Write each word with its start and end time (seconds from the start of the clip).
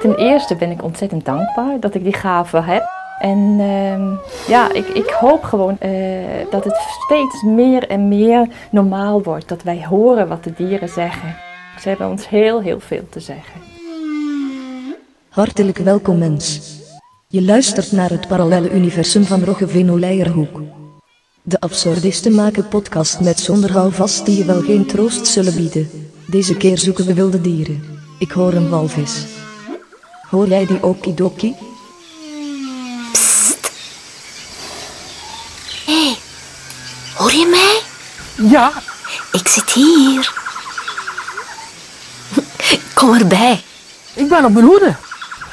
Ten 0.00 0.14
eerste 0.14 0.56
ben 0.56 0.70
ik 0.70 0.82
ontzettend 0.82 1.24
dankbaar 1.24 1.80
dat 1.80 1.94
ik 1.94 2.04
die 2.04 2.14
gave 2.14 2.60
heb. 2.60 2.88
En 3.18 3.56
ehm, 3.58 4.10
ja, 4.48 4.72
ik, 4.72 4.86
ik 4.86 5.10
hoop 5.10 5.42
gewoon 5.42 5.78
eh, 5.78 5.90
dat 6.50 6.64
het 6.64 6.76
steeds 7.04 7.42
meer 7.42 7.88
en 7.88 8.08
meer 8.08 8.48
normaal 8.70 9.22
wordt. 9.22 9.48
Dat 9.48 9.62
wij 9.62 9.86
horen 9.86 10.28
wat 10.28 10.44
de 10.44 10.52
dieren 10.56 10.88
zeggen. 10.88 11.36
Ze 11.80 11.88
hebben 11.88 12.08
ons 12.08 12.28
heel, 12.28 12.60
heel 12.60 12.80
veel 12.80 13.06
te 13.10 13.20
zeggen. 13.20 13.60
Hartelijk 15.28 15.78
welkom 15.78 16.18
mens. 16.18 16.78
Je 17.28 17.42
luistert 17.42 17.92
naar 17.92 18.10
het 18.10 18.28
parallelle 18.28 18.70
universum 18.70 19.24
van 19.24 19.44
Roggeveen 19.44 19.90
Oleijerhoek. 19.90 20.60
De 21.42 21.60
absurdisten 21.60 22.34
maken 22.34 22.68
podcast 22.68 23.20
met 23.20 23.40
zonder 23.40 23.72
houvast 23.72 24.26
die 24.26 24.38
je 24.38 24.44
wel 24.44 24.60
geen 24.60 24.86
troost 24.86 25.26
zullen 25.26 25.54
bieden. 25.54 25.88
Deze 26.26 26.56
keer 26.56 26.78
zoeken 26.78 27.06
we 27.06 27.14
wilde 27.14 27.40
dieren. 27.40 27.82
Ik 28.18 28.30
hoor 28.30 28.52
een 28.52 28.68
walvis. 28.68 29.39
Hoor 30.30 30.48
jij 30.48 30.66
die 30.66 30.82
okidoki? 30.82 31.54
Hé, 35.86 36.16
hoor 37.14 37.32
je 37.32 37.46
mij? 37.50 37.80
Ja, 38.50 38.72
Ik 39.32 39.48
zit 39.48 39.70
hier. 39.70 40.32
Kom 42.94 43.14
erbij. 43.14 43.62
ik 44.14 44.28
ben 44.28 44.44
op 44.44 44.52
mijn 44.52 44.64
hoede. 44.66 44.94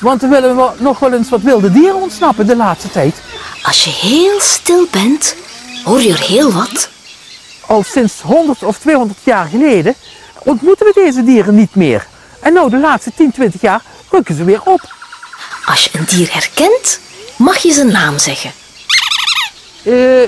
Want 0.00 0.22
er 0.22 0.28
willen 0.28 0.56
wel- 0.56 0.74
nog 0.78 0.98
wel 0.98 1.12
eens 1.12 1.28
wat 1.28 1.40
wilde 1.40 1.72
dieren 1.72 2.00
ontsnappen 2.00 2.46
de 2.46 2.56
laatste 2.56 2.90
tijd. 2.90 3.14
Als 3.62 3.84
je 3.84 3.90
heel 3.90 4.40
stil 4.40 4.86
bent, 4.90 5.36
hoor 5.84 6.00
je 6.02 6.12
er 6.12 6.20
heel 6.20 6.52
wat. 6.52 6.88
Al 7.66 7.82
sinds 7.82 8.20
100 8.20 8.62
of 8.62 8.78
200 8.78 9.18
jaar 9.24 9.46
geleden 9.46 9.94
ontmoeten 10.38 10.86
we 10.86 10.92
deze 10.94 11.24
dieren 11.24 11.54
niet 11.54 11.74
meer. 11.74 12.06
En 12.40 12.52
nou, 12.52 12.70
de 12.70 12.78
laatste 12.78 13.12
10, 13.16 13.30
20 13.32 13.60
jaar 13.60 13.82
rukken 14.10 14.34
ze 14.34 14.44
weer 14.44 14.60
op. 14.64 14.80
Als 15.64 15.84
je 15.84 15.98
een 15.98 16.04
dier 16.04 16.32
herkent, 16.32 17.00
mag 17.36 17.56
je 17.56 17.72
zijn 17.72 17.92
naam 17.92 18.18
zeggen. 18.18 18.52
Eh, 19.82 20.22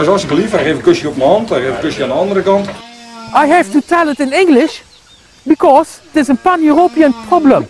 is 0.00 0.06
hartstikke 0.06 0.34
lief, 0.34 0.50
hij 0.50 0.62
geeft 0.62 0.76
een 0.76 0.82
kusje 0.82 1.08
op 1.08 1.16
mijn 1.16 1.30
hand, 1.30 1.48
hij 1.48 1.60
geeft 1.60 1.74
een 1.74 1.80
kusje 1.80 2.02
aan 2.02 2.08
de 2.08 2.14
andere 2.14 2.42
kant. 2.42 2.66
I 3.34 3.48
have 3.48 3.70
to 3.70 3.80
tell 3.86 4.08
it 4.08 4.18
in 4.18 4.32
English 4.32 4.80
because 5.42 5.90
it 6.12 6.20
is 6.20 6.28
a 6.28 6.34
pan-European 6.42 7.14
problem. 7.28 7.68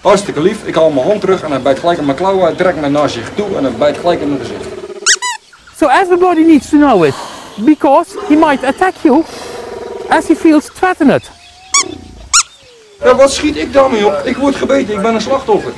Hartstikke 0.00 0.40
lief, 0.40 0.64
ik 0.64 0.74
haal 0.74 0.90
mijn 0.90 1.06
hand 1.06 1.20
terug 1.20 1.42
en 1.42 1.50
hij 1.50 1.62
bijt 1.62 1.78
gelijk 1.78 1.98
aan 1.98 2.04
mijn 2.04 2.16
klauwen, 2.16 2.44
hij 2.44 2.54
trekt 2.54 2.80
mij 2.80 2.88
naar 2.88 3.10
zich 3.10 3.30
toe 3.34 3.56
en 3.56 3.64
hij 3.64 3.72
bijt 3.72 3.98
gelijk 3.98 4.20
in 4.20 4.28
mijn 4.28 4.40
gezicht. 4.40 4.64
So 5.76 5.88
everybody 5.88 6.40
needs 6.40 6.68
to 6.68 6.76
know 6.76 7.04
it 7.04 7.14
because 7.56 8.18
he 8.28 8.34
might 8.36 8.64
attack 8.64 8.94
you 9.02 9.24
as 10.08 10.26
he 10.26 10.34
feels 10.34 10.70
threatened. 10.74 11.30
Ja, 13.04 13.14
wat 13.14 13.32
schiet 13.32 13.56
ik 13.56 13.72
daarmee 13.72 14.06
op? 14.06 14.20
Ik 14.24 14.36
word 14.36 14.56
gebeten, 14.56 14.94
ik 14.94 15.02
ben 15.02 15.14
een 15.14 15.20
slachtoffer. 15.20 15.72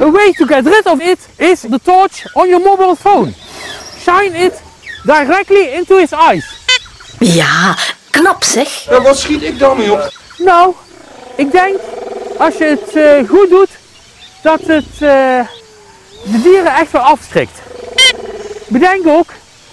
A 0.00 0.10
way 0.10 0.32
to 0.32 0.46
get 0.46 0.66
rid 0.66 0.86
of 0.86 1.00
it 1.00 1.18
is 1.36 1.60
the 1.60 1.80
torch 1.82 2.34
on 2.34 2.48
your 2.48 2.64
mobile 2.64 2.96
phone. 2.96 3.32
Shine 4.00 4.44
it 4.44 4.62
directly 5.04 5.68
into 5.72 5.96
his 5.96 6.12
eyes. 6.12 6.44
Ja, 7.18 7.76
knap 8.10 8.44
zeg. 8.44 8.68
Ja, 8.68 9.00
wat 9.00 9.18
schiet 9.18 9.42
ik 9.42 9.58
daarmee 9.58 9.92
op? 9.92 10.12
Nou, 10.36 10.74
ik 11.36 11.52
denk 11.52 11.76
als 12.38 12.56
je 12.56 12.64
het 12.64 12.96
eh, 12.96 13.28
goed 13.28 13.48
doet, 13.50 13.70
dat 14.42 14.60
het 14.60 14.92
eh, 14.92 15.40
de 16.24 16.40
dieren 16.42 16.74
echt 16.74 16.92
wel 16.92 17.02
afschrikt. 17.02 17.58
Bedenk 18.66 19.06
ook 19.06 19.30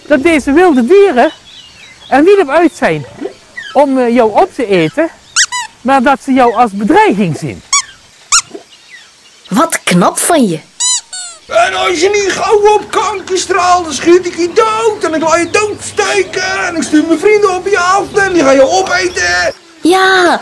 dat 0.08 0.24
deze 0.24 0.52
wilde 0.52 0.86
dieren 0.86 1.32
er 2.10 2.22
niet 2.22 2.40
op 2.42 2.50
uit 2.50 2.74
zijn 2.74 3.06
om 3.74 3.98
eh, 4.00 4.14
jou 4.16 4.42
op 4.42 4.54
te 4.56 4.66
eten, 4.66 5.10
maar 5.86 6.04
dat 6.04 6.20
ze 6.24 6.34
jou 6.34 6.56
als 6.56 6.72
bedreiging 6.72 7.38
zien. 7.38 7.62
Wat 9.50 9.84
knap 9.84 10.18
van 10.18 10.48
je. 10.48 10.60
En 11.48 11.74
als 11.74 12.00
je 12.00 12.10
niet 12.10 12.32
gauw 12.32 12.74
op 12.74 12.92
kanker 12.92 13.38
straalt, 13.38 13.86
dan 13.86 13.94
schiet 13.94 14.26
ik 14.26 14.36
je 14.36 14.52
dood 14.54 15.04
en 15.04 15.14
ik 15.14 15.22
laat 15.22 15.40
je 15.40 15.50
doodsteken 15.50 16.66
en 16.68 16.76
ik 16.76 16.84
stuur 16.84 17.04
mijn 17.08 17.20
vrienden 17.20 17.56
op 17.56 17.68
je 17.68 17.80
af 17.80 18.14
en 18.14 18.34
die 18.34 18.44
gaan 18.44 18.56
je 18.56 18.68
opeten. 18.68 19.54
Ja, 19.82 20.42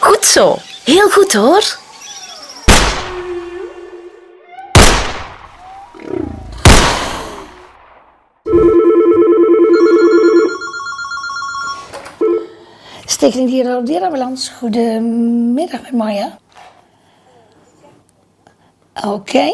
goed 0.00 0.24
zo. 0.24 0.58
Heel 0.84 1.10
goed 1.10 1.32
hoor. 1.32 1.62
Stichting 13.20 13.48
Dieren 13.48 13.84
Dierenambulance. 13.84 14.52
Goedemiddag 14.52 15.82
met 15.82 15.92
Maya. 15.92 16.38
Oké. 19.04 19.52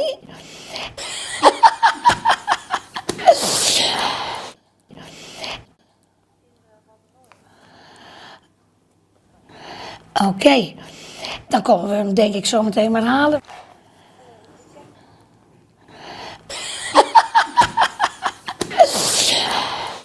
Oké. 10.28 10.74
Dan 11.48 11.62
komen 11.62 11.88
we 11.88 11.94
hem 11.94 12.14
denk 12.14 12.34
ik 12.34 12.46
zo 12.46 12.62
meteen 12.62 12.90
maar 12.90 13.04
halen. 13.04 13.40